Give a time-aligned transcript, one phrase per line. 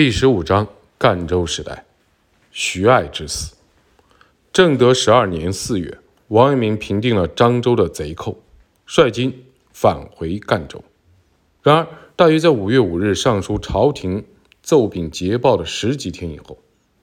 [0.00, 1.84] 第十五章赣州时代，
[2.52, 3.56] 徐爱之死。
[4.52, 8.40] 正德十二年四月，王阳明平定了漳州的贼寇，
[8.86, 10.84] 率军返回赣州。
[11.64, 14.24] 然而，大约在五月五日上书朝廷
[14.62, 16.58] 奏禀捷报的十几天以后，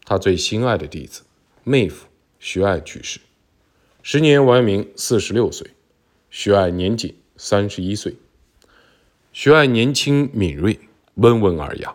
[0.06, 1.24] 他最心爱的弟子、
[1.66, 2.08] 妹夫
[2.40, 3.20] 徐爱去世。
[4.04, 5.72] 时年，王阳明四十六岁，
[6.30, 8.16] 徐爱年仅三十一岁。
[9.34, 10.80] 徐爱年轻敏锐，
[11.16, 11.94] 温文尔雅。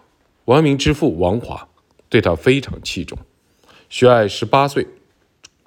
[0.51, 1.69] 王阳明之父王华
[2.09, 3.17] 对他非常器重。
[3.89, 4.85] 徐爱十八岁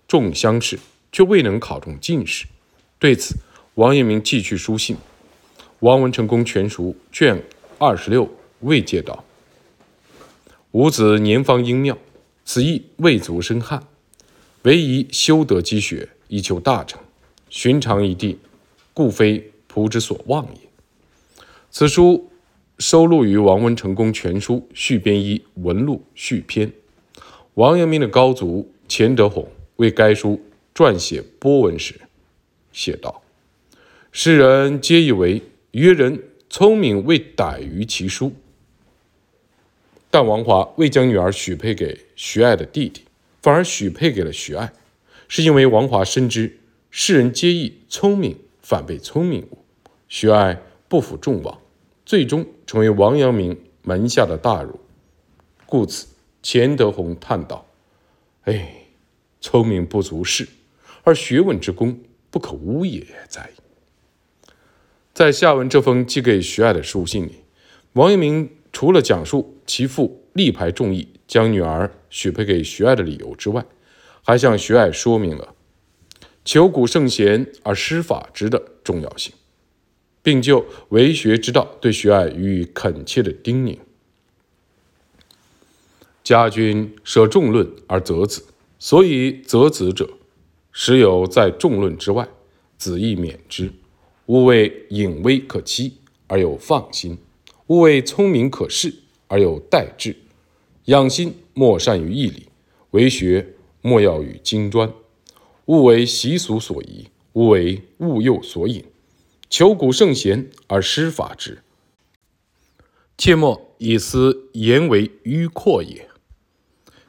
[0.10, 0.78] 中乡试，
[1.10, 2.46] 却未能考中进士。
[3.00, 3.38] 对此，
[3.76, 4.98] 王阳明寄去书信。
[5.80, 7.42] 《王文成公全书》卷
[7.80, 9.24] 二十六未借道
[10.72, 11.98] ：“吾子年方英妙，
[12.44, 13.88] 此意未足生汉，
[14.64, 17.00] 唯宜修德积学，以求大成。
[17.50, 18.38] 寻常一地，
[18.94, 20.60] 故非仆之所望也。”
[21.72, 22.30] 此书。
[22.84, 26.70] 收录于《王文成公全书》续编一文录续篇。
[27.54, 30.42] 王阳明的高祖钱德洪为该书
[30.76, 32.02] 撰写波文时，
[32.74, 33.24] 写道
[34.12, 38.34] ：“世人皆以为曰人聪明未逮于其书。”
[40.12, 43.04] 但王华未将女儿许配给徐爱的弟弟，
[43.42, 44.74] 反而许配给了徐爱，
[45.30, 46.60] 是因为王华深知
[46.92, 49.60] 世人皆以聪明反被聪明误，
[50.10, 51.58] 徐爱不负众望。
[52.06, 54.80] 最终成为王阳明门下的大儒，
[55.66, 56.08] 故此
[56.42, 57.66] 钱德洪叹道
[58.46, 58.88] ：“哎，
[59.42, 60.48] 聪明不足事，
[61.04, 63.50] 而学问之功不可无也哉。”
[65.14, 67.44] 在下文这封寄给徐爱的书信里，
[67.94, 73.64] 王阳明除了讲述其父力排众议将女儿许配给徐爱的理由之外，
[74.24, 75.54] 还向徐爱说明了
[76.44, 79.34] 求古圣贤而施法之的重要性。
[80.24, 83.78] 并就为学之道对徐爱予以恳切的叮咛。
[86.24, 88.46] 家君舍众论而择子，
[88.80, 90.10] 所以择子者，
[90.72, 92.30] 实有在众论之外，
[92.78, 93.72] 子亦免之。
[94.28, 95.98] 勿谓隐微可期
[96.28, 97.18] 而有放心，
[97.68, 98.94] 勿谓聪明可视
[99.28, 100.16] 而有待志。
[100.86, 102.48] 养心莫善于义理，
[102.92, 104.90] 为学莫要与精专。
[105.66, 108.86] 勿为习俗所宜，勿为物诱所引。
[109.54, 111.62] 求古圣贤而施法之，
[113.20, 116.10] 切莫以思言为迂阔也。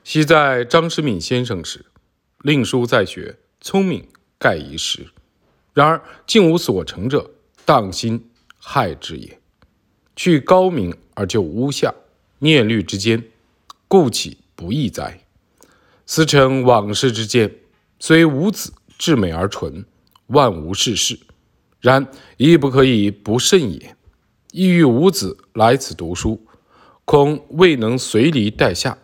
[0.04, 1.86] 昔在张师敏先生时，
[2.42, 4.06] 令书在学，聪明
[4.38, 5.04] 盖一时；
[5.72, 7.30] 然而竟无所成者，
[7.64, 8.28] 荡心
[8.58, 9.40] 害之也。
[10.14, 11.94] 去高明而就巫下，
[12.40, 13.24] 念虑之间，
[13.88, 15.24] 故岂不易哉？
[16.04, 17.56] 思成往事之间，
[17.98, 19.86] 虽无子，至美而纯，
[20.26, 21.18] 万无世事。
[21.84, 23.94] 然亦不可以不慎也。
[24.52, 26.46] 意欲五子来此读书，
[27.04, 28.96] 恐未能随礼待下，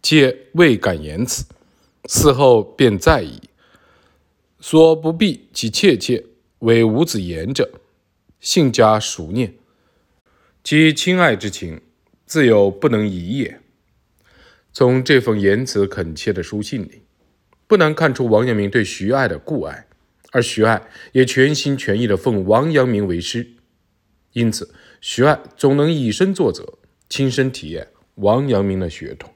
[0.00, 1.44] 皆未敢言辞，
[2.04, 3.38] 嗣后便在矣。
[4.58, 6.24] 所不必其切切
[6.60, 7.70] 为五子言者，
[8.40, 9.52] 幸加熟念，
[10.64, 11.82] 其亲爱之情，
[12.24, 13.60] 自有不能移也。
[14.72, 17.02] 从这封言辞恳切的书信里，
[17.66, 19.86] 不难看出王阳明对徐爱的故爱。
[20.32, 20.82] 而徐爱
[21.12, 23.52] 也全心全意地奉王阳明为师，
[24.32, 26.78] 因此徐爱总能以身作则，
[27.08, 29.30] 亲身体验王阳明的血统。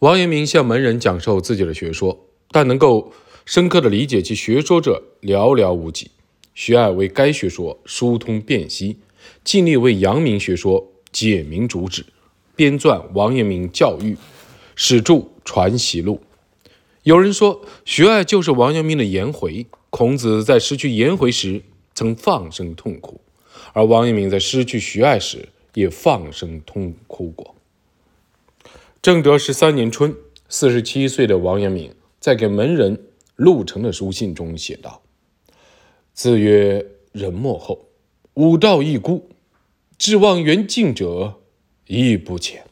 [0.00, 3.14] 王阳明向门人讲授自己的学说，但能够
[3.46, 6.10] 深刻地理解其学说者寥寥无几。
[6.54, 8.98] 徐爱为该学说疏通辨析，
[9.44, 12.04] 尽力为阳明学说解明主旨，
[12.56, 14.16] 编撰《王阳明教育
[14.74, 16.20] 史著《传习录》。
[17.02, 19.66] 有人说，徐爱就是王阳明的颜回。
[19.90, 21.62] 孔子在失去颜回时
[21.94, 23.20] 曾放声痛哭，
[23.72, 27.56] 而王阳明在失去徐爱时也放声痛哭过。
[29.02, 30.14] 正德十三年春，
[30.48, 35.02] 四十七岁的王阳明在给门人陆成的书信中写道
[36.14, 37.88] ：“子曰人莫后，
[38.34, 39.28] 吾道一孤，
[39.98, 41.40] 指望远近者
[41.88, 42.64] 亦不浅。”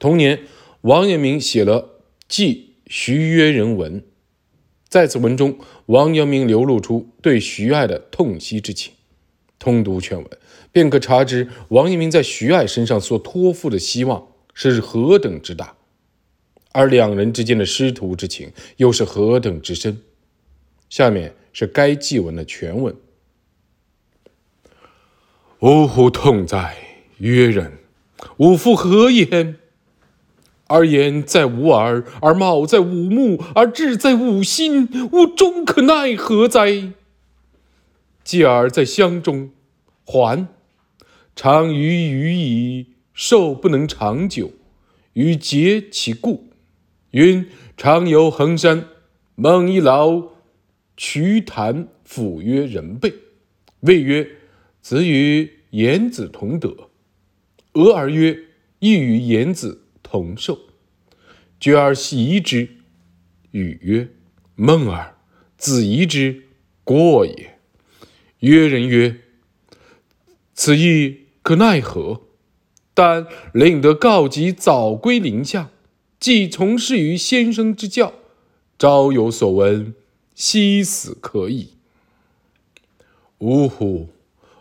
[0.00, 0.42] 同年，
[0.80, 2.65] 王阳明写了记。
[2.86, 4.04] 徐曰人文，
[4.88, 8.92] 在此文中，王阳明流露出对徐爱的痛惜之情。
[9.58, 10.28] 通读全文，
[10.70, 15.74] 便可察知王阳明在徐爱身上所托付的希望是何等之大，
[16.72, 20.02] 而两人之间的师徒之情又是何等之深。
[20.88, 22.94] 下面是该祭文的全文：
[25.60, 26.76] 呜呼痛哉！
[27.18, 27.78] 曰人，
[28.36, 29.56] 吾复何言？
[30.68, 36.92] 而言在吾耳，而貌在吾目，而志在吾心，吾终可奈何哉？
[38.24, 39.50] 继而在乡中，
[40.04, 40.48] 还
[41.36, 44.50] 常于余矣，寿不能长久，
[45.12, 46.48] 与节其故。
[47.12, 48.86] 云常游衡山，
[49.36, 50.30] 孟一劳
[50.96, 53.14] 瞿昙抚曰：“人备。”
[53.80, 54.28] 谓曰
[54.82, 56.74] ：“子与颜子同德。”
[57.74, 58.36] 俄而曰
[58.80, 59.82] ：“亦与颜子
[60.18, 60.58] 同寿。”
[61.60, 62.68] 决而疑之。
[63.50, 64.08] 语曰
[64.54, 65.14] ：“孟耳，
[65.56, 66.44] 子疑之
[66.84, 67.58] 过也。”
[68.40, 69.20] 曰人曰
[70.54, 72.22] ：“此亦可奈何？
[72.92, 75.70] 但令得告急，早归陵下。”
[76.18, 78.14] 既从事于先生之教，
[78.78, 79.94] 朝有所闻，
[80.34, 81.74] 夕死可矣。
[83.38, 84.08] 呜呼！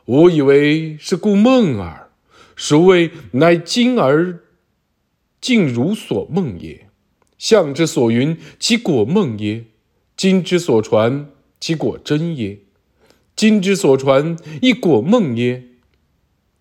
[0.05, 2.09] 吾以为是故梦耳，
[2.55, 4.43] 孰谓乃今而
[5.45, 6.89] 竟如所梦也？
[7.37, 9.65] 象之所云，其果梦耶？
[10.17, 12.61] 今之所传，其果真耶？
[13.35, 15.65] 今之所传，亦果梦耶？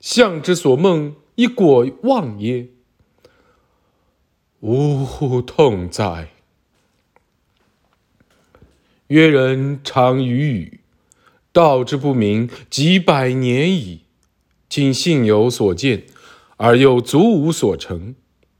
[0.00, 2.68] 象之所梦，亦果妄耶？
[4.60, 5.40] 呜呼！
[5.40, 6.28] 痛哉！
[9.06, 10.80] 曰人常于语，
[11.52, 14.02] 道之不明，几百年矣。
[14.68, 16.04] 今信有所见，
[16.58, 18.14] 而又足无所成，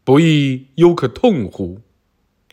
[0.05, 1.81] 不亦犹可痛乎？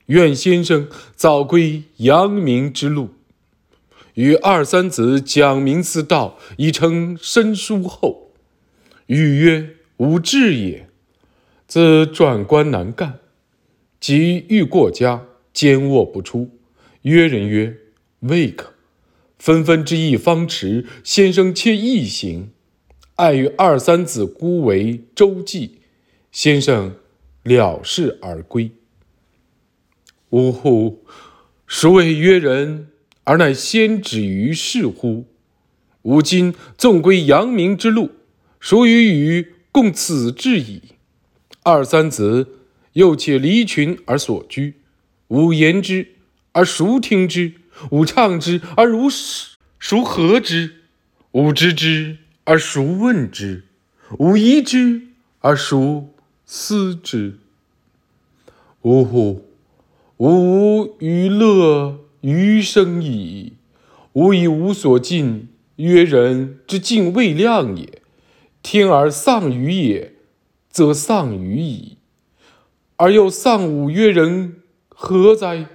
[0.06, 3.10] 愿先生早归阳明之路，
[4.16, 8.32] 与二三子讲明此道，以成身书后。
[9.08, 10.88] 语曰：“吾志也，
[11.68, 13.20] 自转关难干。”
[14.00, 16.50] 即欲过家，坚卧不出。
[17.04, 17.78] 曰人曰
[18.22, 18.74] ：“未可。”
[19.38, 22.52] 纷纷之意方迟，先生切易行。
[23.16, 25.80] 爱与二三子孤为周记，
[26.32, 26.96] 先生
[27.44, 28.72] 了事而归。
[30.30, 31.04] 呜呼！
[31.68, 32.88] 孰谓曰人，
[33.24, 35.26] 而乃先止于世乎？
[36.04, 38.12] 吾今纵归阳明之路，
[38.60, 40.82] 孰与与共此志矣？
[41.64, 42.58] 二三子。
[42.94, 44.74] 又且离群而所居，
[45.30, 46.10] 吾言之
[46.52, 47.54] 而孰听之？
[47.90, 49.10] 吾唱之而如
[49.80, 50.76] 孰和之？
[51.32, 53.64] 吾知之而孰问之？
[54.20, 55.04] 吾疑之
[55.40, 56.11] 而孰
[56.54, 57.38] 思之？
[58.82, 59.46] 呜呼！
[60.18, 63.54] 吾无娱乐余生矣。
[64.12, 68.02] 吾以无所尽，曰人之敬未量也。
[68.62, 70.14] 天而丧于也，
[70.70, 71.96] 则丧于矣。
[72.98, 74.58] 而又丧吾曰人
[74.90, 75.68] 何哉？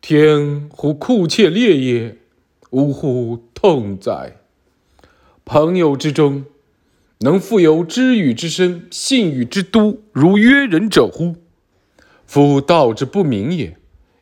[0.00, 2.16] 天乎酷切烈也，
[2.70, 4.38] 呜呼痛哉！
[5.44, 6.46] 朋友之中，
[7.20, 11.36] 能复有知语之身、信语之都，如曰人者乎？
[12.26, 13.78] 夫道之不明也，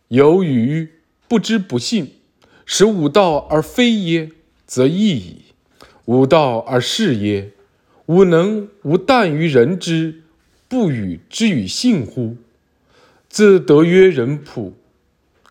[0.09, 0.91] 有语
[1.27, 2.13] 不知不信，
[2.65, 4.31] 使吾道而非耶，
[4.67, 5.43] 则异矣。
[6.05, 7.51] 吾道而是耶？
[8.07, 10.21] 吾能无惮于人之？
[10.69, 12.37] 不与之与信乎？
[13.29, 14.75] 自得曰人朴，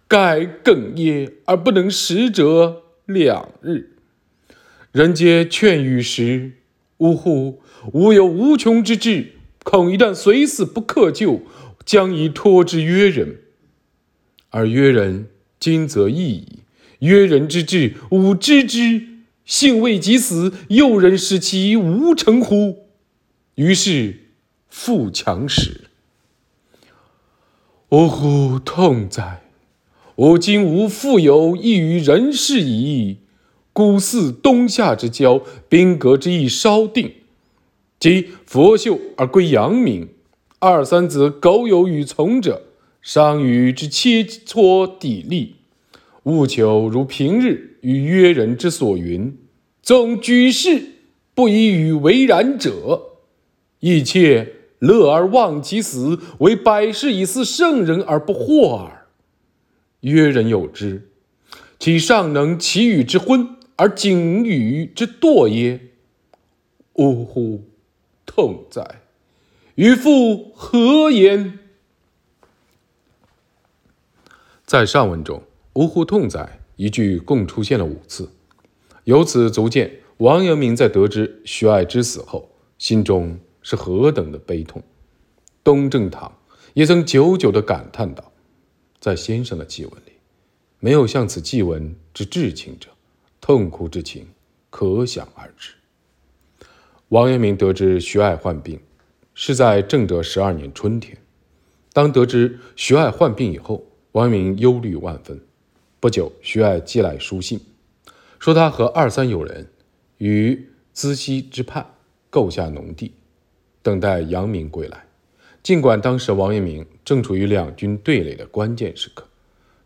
[0.08, 3.90] 盖哽咽而不能食者两日。
[4.92, 6.52] 人皆劝语时，
[7.04, 7.62] 呜呼！
[7.92, 9.34] 吾有无穷之志，
[9.64, 11.42] 恐一旦虽死不克救，
[11.86, 13.42] 将以托之曰人。
[14.50, 15.28] 而曰人
[15.60, 16.60] 今则异矣。
[17.00, 19.08] 曰人之志，吾知之，
[19.46, 22.88] 幸未及死，又人使其无成乎？
[23.56, 24.22] 于是。
[24.76, 25.82] 复强使，
[27.90, 29.44] 呜呼痛哉！
[30.16, 33.20] 吾今无复有异于人世矣。
[33.74, 37.12] 古寺冬夏之交，兵革之意稍定，
[38.00, 40.08] 即佛秀而归阳明。
[40.60, 42.62] 二三子苟有与从者，
[43.02, 45.50] 商与之切磋砥砺，
[46.24, 49.36] 务求如平日与约人之所云。
[49.82, 50.82] 纵举世
[51.34, 53.18] 不以与为然者，
[53.80, 54.54] 亦切。
[54.80, 59.08] 乐而忘其死，为百世以思圣人而不惑耳。
[60.02, 61.08] 曰人有之，
[61.80, 65.80] 其尚能其与之昏，而景与之惰耶？
[66.94, 67.64] 呜呼，
[68.26, 69.02] 痛哉！
[69.76, 71.60] 与父何言？
[74.66, 78.32] 在上文中，“呜呼，痛哉”一句共出现了五次，
[79.04, 83.40] 由此足见王阳明在得知徐爱之死后，心中。
[83.66, 84.84] 是何等的悲痛！
[85.64, 86.38] 东正堂
[86.74, 88.34] 也曾久久地感叹道
[89.00, 90.12] ：“在先生的祭文里，
[90.82, 92.90] 没有像此祭文之至情者，
[93.46, 94.26] 痛苦之情
[94.70, 95.74] 可想而知。”
[97.10, 98.80] 王阳明得知徐爱患病，
[99.34, 101.18] 是在正德十二年春天。
[101.92, 105.42] 当得知徐爱患病以后，王阳明忧虑万分。
[106.00, 107.60] 不久，徐爱寄来书信，
[108.40, 109.68] 说他和二三友人
[110.20, 111.86] 于资溪之畔。
[112.30, 113.12] 购下农地，
[113.84, 115.06] 等待阳明归来。
[115.62, 119.28] 尽管当时王阳明正处于两军对垒的关键时刻，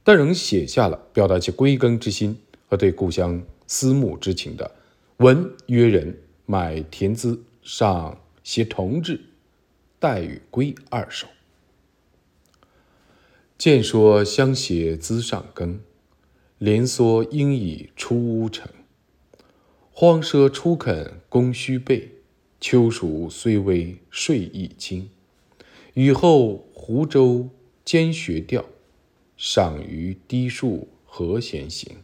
[0.02, 4.76] 但仍写下了表达其归耕之心和对故乡思慕之情的
[5.18, 9.20] “文约人买田资上携同志，
[10.00, 11.28] 待与归”二首。
[13.58, 15.80] 见说相携资上耕，
[16.60, 18.70] 连梭应已出屋城。
[19.92, 22.12] 荒奢初垦供须备，
[22.60, 25.10] 秋暑虽微税亦轻。
[25.96, 27.50] 雨后湖舟
[27.84, 28.64] 兼学调，
[29.36, 31.98] 赏于低树何闲行？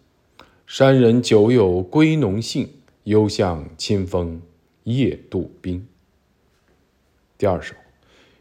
[0.75, 2.68] 山人久有归农兴，
[3.03, 4.42] 犹向清风
[4.86, 5.86] 夜渡冰。
[7.38, 7.75] 第二首，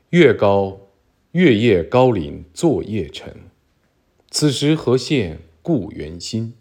[0.09, 0.81] 月高
[1.33, 3.37] 月夜高林作夜沉，
[4.31, 6.55] 此时何限故园心？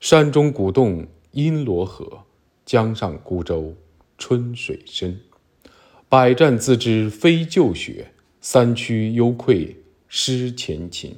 [0.00, 2.24] 山中古洞阴罗河，
[2.66, 3.74] 江上孤舟
[4.18, 5.20] 春水深。
[6.08, 8.10] 百战自知非旧雪，
[8.40, 9.76] 三曲犹愧
[10.08, 11.14] 失前情。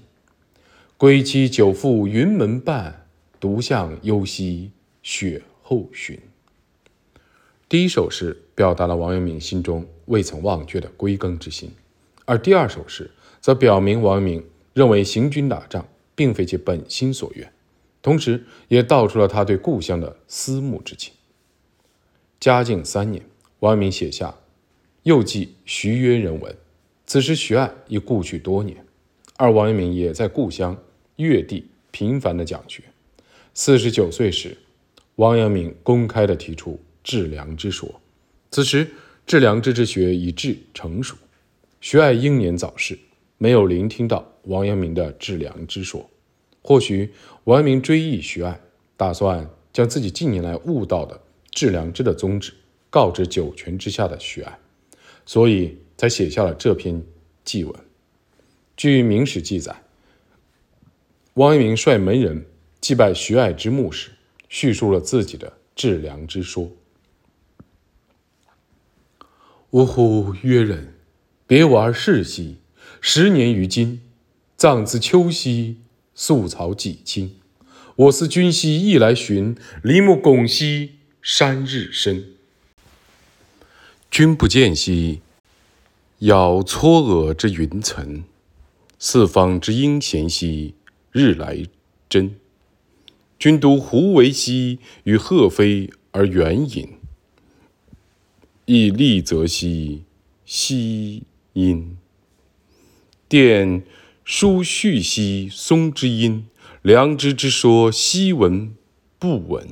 [0.99, 3.00] 归期久赴云门半，
[3.41, 4.71] 独向幽溪
[5.03, 6.21] 雪后寻。
[7.69, 11.73] 第一首诗表达了王阳明心中未曾忘却的归耕之心，
[12.27, 14.45] 而第二首诗则表明王阳明
[14.75, 17.53] 认为行军打仗并非其本心所愿，
[18.03, 21.15] 同时也道出了他对故乡的思慕之情。
[22.39, 23.25] 嘉靖三年，
[23.61, 24.35] 王阳明写下。
[25.05, 26.55] 又记徐约人文，
[27.07, 28.85] 此时徐爱已故去多年，
[29.39, 30.77] 而王阳明也在故乡
[31.17, 32.85] 越地频繁的讲学。
[33.63, 34.57] 四十九岁时，
[35.17, 38.01] 王阳明公开的提出致良知说，
[38.51, 38.91] 此时
[39.27, 41.15] 致良知之学已至成熟。
[41.79, 42.99] 徐爱英年早逝，
[43.37, 46.09] 没有聆听到王阳明的致良知说。
[46.63, 47.13] 或许
[47.45, 48.59] 王阳明追忆徐爱，
[48.97, 52.55] 打算将自己近年来悟到的致良知的宗旨
[52.89, 54.59] 告知九泉之下的徐爱。
[55.27, 57.03] 所以才写下了这篇
[57.45, 57.75] 祭文。
[58.75, 59.83] 据《明史》记载，
[61.35, 62.47] 王阳明率门人
[62.81, 64.13] 祭拜徐爱之墓时，
[64.49, 66.71] 叙述了自己的致良之说
[69.71, 70.95] ：“呜呼，曰人，
[71.47, 72.57] 别玩世兮，
[73.01, 74.01] 十年于今，
[74.57, 75.77] 葬自秋兮，
[76.15, 77.37] 素草几青。
[77.97, 82.33] 我思君兮亦来寻，林木拱兮山日深。”
[84.11, 85.21] 君不见兮，
[86.21, 88.25] 杳嵯峨之云层；
[88.99, 90.75] 四方之阴闲兮，
[91.13, 91.65] 日来
[92.09, 92.35] 真。
[93.41, 96.99] 君独胡为兮，与鹤飞而远引。
[98.67, 100.03] 亦立则兮，
[100.45, 101.23] 兮
[101.55, 101.97] 因。
[103.31, 103.83] 殿
[104.25, 106.43] 书序兮，松之阴；
[106.83, 108.75] 良知之说，兮闻
[109.19, 109.67] 不闻。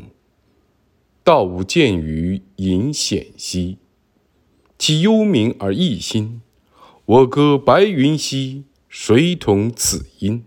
[1.23, 3.77] 道无见于隐显兮。
[4.79, 6.41] 其幽冥而异心，
[7.05, 10.43] 我歌白云兮，谁同此音？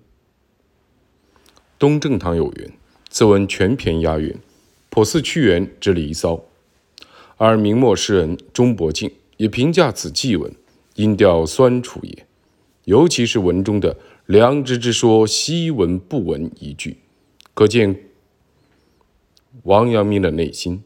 [1.77, 2.71] 东正堂有云
[3.11, 4.35] ：“此文全篇押韵，
[4.89, 6.33] 颇似屈原之《离骚》。”
[7.37, 10.51] 而明末诗人钟伯敬也评价此祭文，
[10.95, 12.25] 音调酸楚也。
[12.85, 16.97] 尤其是文中的“良知之说，昔闻不闻”一句，
[17.53, 17.95] 可见
[19.63, 20.83] 王阳明的内心。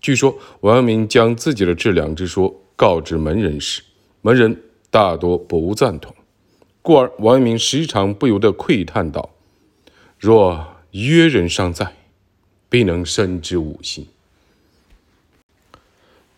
[0.00, 2.60] 据说王阳明将自己的致良知说。
[2.76, 3.82] 告知门人时，
[4.20, 6.12] 门人大多不赞同，
[6.82, 9.30] 故而王阳明时常不由得喟叹道
[10.18, 11.92] ：“若约人尚在，
[12.68, 14.06] 必能深知吾心。”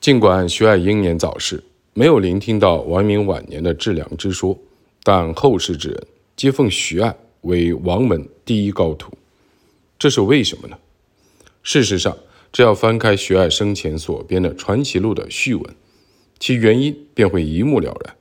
[0.01, 4.59] 尽管徐爱英年早逝，没有聆听到王阳明晚年的致良之说，
[5.03, 9.13] 但后世之人皆奉徐爱为王门第一高徒，
[9.99, 10.79] 这是为什么呢？
[11.63, 12.17] 事实上，
[12.53, 15.75] 只要翻开徐爱生前所编的《传奇录》的序文。
[16.39, 18.15] 其原因便会一目了然。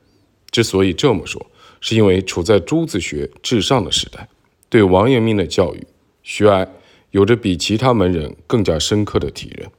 [0.50, 1.46] 之所以这么说，
[1.80, 4.28] 是因为处在朱子学至上的时代，
[4.68, 5.86] 对王阳明的教育，
[6.28, 6.66] 徐爱
[7.12, 9.70] 有着比其他门人更加深刻的体认。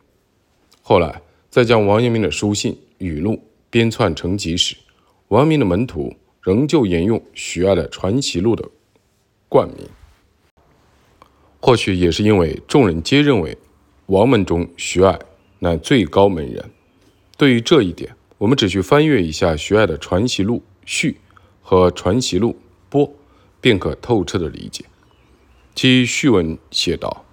[0.81, 4.77] 后来，在将王阳明的书信语录编纂成集时，
[5.27, 8.69] 王阳明的门徒仍旧沿用徐爱的《传习录》的
[9.49, 9.85] 冠名。
[11.59, 13.57] 或许也是因为众人皆认为
[14.05, 15.19] 王门中徐爱
[15.59, 16.63] 乃最高门人。
[17.35, 21.17] 对于这一点，我们只需翻阅一下徐爱的《传习录》序
[21.61, 22.51] 和《传习录》
[22.89, 23.13] 播，
[23.59, 24.85] 便可透彻的理解。
[25.77, 27.24] 其序文写道：“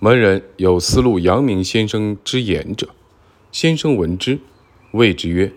[0.00, 2.88] 门人有思路阳明先生之言者，
[3.52, 4.38] 先生闻之，
[4.92, 5.52] 谓之曰：‘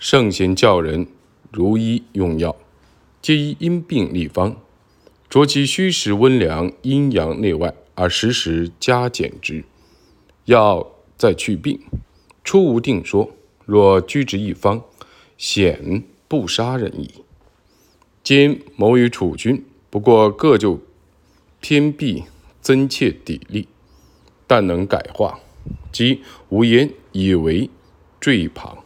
[0.00, 1.06] 圣贤教人
[1.52, 2.56] 如医用药，
[3.20, 4.56] 皆依因病立方，
[5.30, 9.62] 着其虚实温凉、阴阳内外而时时加减之，
[10.46, 10.84] 药
[11.16, 11.78] 在去病，
[12.42, 13.30] 初无定说。
[13.64, 14.82] 若居之一方，
[15.38, 17.08] 显不杀人矣。
[18.24, 20.80] 今谋于楚军，不过各就
[21.62, 22.24] 偏僻，
[22.60, 23.66] 增切砥砺，
[24.48, 25.38] 但能改化，
[25.92, 27.70] 即无言以为
[28.18, 28.84] 坠旁。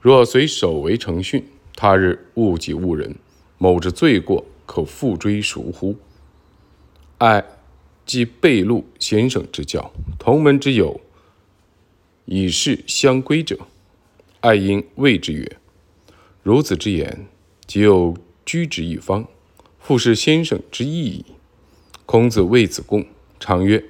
[0.00, 3.16] 若随守为成训，他日误己误人，
[3.58, 5.96] 某之罪过，可复追赎乎？
[7.18, 7.44] 爱
[8.06, 11.00] 即备录先生之教，同门之友，
[12.26, 13.58] 以是相归者。
[14.38, 15.56] 爱因谓之曰
[16.44, 17.26] ：“孺子之言，
[17.66, 19.26] 即有居之一方，
[19.80, 21.24] 复是先生之意矣。”
[22.12, 23.06] 孔子谓子贡，
[23.40, 23.82] 常曰：“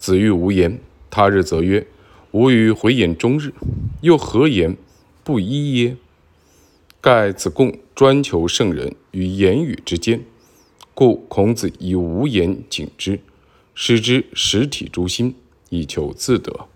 [0.00, 0.80] 子欲无言。”
[1.10, 1.86] 他日则曰
[2.32, 3.52] ：“吾与回言终日，
[4.00, 4.76] 又何言
[5.22, 5.96] 不一耶？”
[7.00, 10.24] 盖子贡专求圣人于言语之间，
[10.92, 13.20] 故孔子以无言警之，
[13.76, 15.36] 使之实体诛心，
[15.68, 16.66] 以求自得。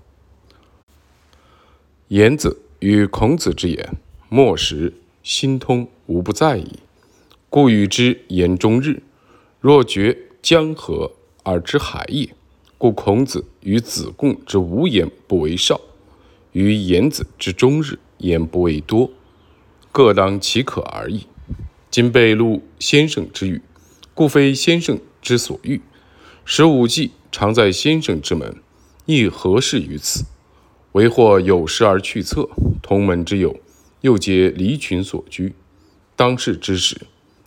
[2.07, 2.61] 言子。
[2.79, 3.97] 与孔子之言，
[4.29, 4.95] 莫识
[5.25, 6.79] 心通，无不在矣。
[7.51, 9.03] 故与之言终日，
[9.61, 11.13] 若觉江河
[11.45, 12.35] 而知海也。
[12.77, 15.81] 故孔子与子贡之无言不为少，
[16.51, 19.09] 与颜子之终日言不为多，
[19.93, 21.29] 各当其可而已。
[21.93, 23.63] 今被录先生之语，
[24.15, 25.81] 故非先生之所欲。
[26.45, 28.57] 十五季常在先生之门，
[29.07, 30.25] 亦何事于此？
[30.91, 32.49] 为或有时而去侧，
[32.83, 33.61] 同门之友，
[34.01, 35.55] 又皆离群所居。
[36.17, 37.03] 当世之时，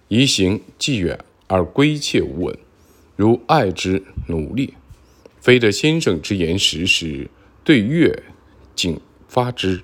[0.08, 2.58] 宜行既远而归切无闻，
[3.16, 4.74] 如爱之努力，
[5.40, 7.30] 非得先生之言时时
[7.64, 8.24] 对月
[8.76, 9.82] 景发之，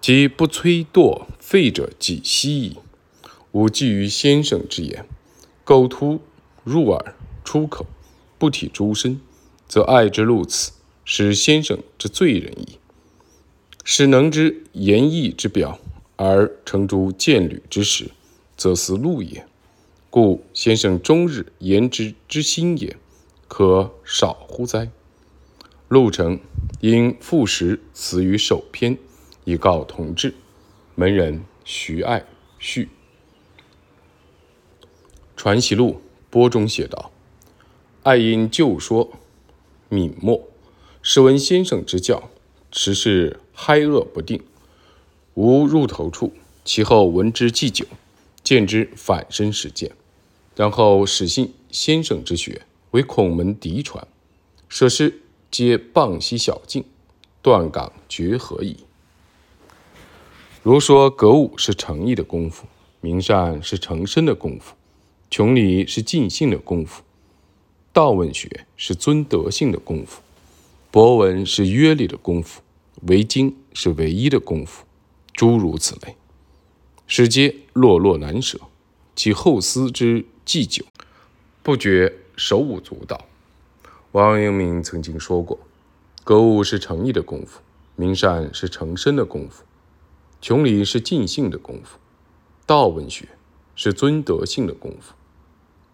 [0.00, 2.76] 即不摧堕废者几息矣。
[3.52, 5.06] 吾寄于先生之言，
[5.62, 6.20] 苟图
[6.64, 7.86] 入耳出口，
[8.38, 9.20] 不体诸身，
[9.68, 10.72] 则爱之入此。
[11.04, 12.78] 使先生之罪人矣。
[13.84, 15.80] 使能知言义之表，
[16.16, 18.12] 而成诸见履之时，
[18.56, 19.44] 则思路也。
[20.12, 22.98] 故先生终日言之之心也，
[23.48, 24.90] 可少乎哉？
[25.88, 26.38] 陆程
[26.82, 28.98] 因复时辞于首篇，
[29.44, 30.34] 以告同志。
[30.94, 32.26] 门人徐爱
[32.58, 32.90] 序。
[35.34, 37.10] 传习录播中写道：
[38.02, 39.14] 爱因旧说，
[39.88, 40.46] 泯没。
[41.00, 42.28] 试闻先生之教，
[42.70, 44.42] 持是嗨恶不定，
[45.32, 46.34] 无入头处。
[46.66, 47.86] 其后闻之既久，
[48.44, 49.92] 见之反身实践，
[50.54, 54.06] 然后始信先生之学，为孔门嫡传。
[54.68, 56.84] 舍师皆傍息小径，
[57.40, 58.76] 断港绝河矣。
[60.62, 62.66] 如说格物是诚意的功夫，
[63.00, 64.74] 明善是诚身的功夫，
[65.30, 67.02] 穷理是尽性的功夫，
[67.92, 70.20] 道问学是尊德性的功夫。
[70.90, 72.60] 博文是约礼的功夫，
[73.08, 74.84] 为经是唯一的功夫，
[75.32, 76.14] 诸如此类，
[77.06, 78.60] 使皆落落难舍，
[79.16, 80.84] 其后思之祭酒，
[81.62, 83.26] 不觉手舞足蹈。
[84.10, 85.58] 王阳明曾经说过
[86.24, 87.60] ：“格物是诚意的功夫，
[87.94, 89.62] 明善是诚身的功夫，
[90.40, 91.98] 穷理是尽性的功夫，
[92.66, 93.28] 道文学
[93.76, 95.14] 是尊德性的功夫，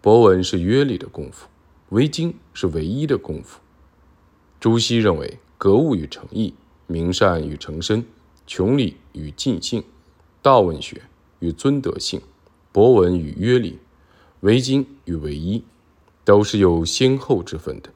[0.01, 1.47] 博文是约礼的功夫，
[1.89, 3.59] 为经是唯一的功夫。”
[4.59, 6.53] 朱熹认为，格物与诚意，
[6.87, 8.03] 明善与诚身，
[8.45, 9.83] 穷理与尽性，
[10.41, 11.03] 道文学
[11.39, 12.19] 与尊德性，
[12.73, 13.79] 博文与约礼，
[14.41, 15.63] 为经与唯一，
[16.23, 17.89] 都是有先后之分的。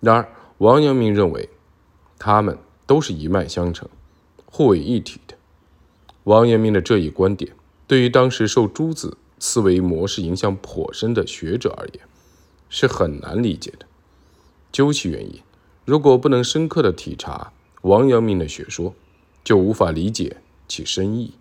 [0.00, 1.48] 然而，王阳明认为，
[2.18, 3.88] 他们都是一脉相承、
[4.44, 5.36] 互为一体的。
[6.24, 7.52] 王阳明的这一观点，
[7.86, 12.04] 对于当时受朱子思维模式影响颇深的学者而言，
[12.68, 13.86] 是很难理解的。
[14.70, 15.40] 究其原因。
[15.84, 18.94] 如果不能深刻的体察王阳明的学说，
[19.42, 20.36] 就无法理解
[20.68, 21.34] 其深意。